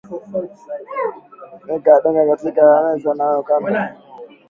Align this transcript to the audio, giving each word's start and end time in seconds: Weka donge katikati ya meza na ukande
Weka 1.67 1.93
donge 2.01 2.21
katikati 2.29 2.71
ya 2.73 2.83
meza 2.85 3.11
na 3.17 3.25
ukande 3.41 3.81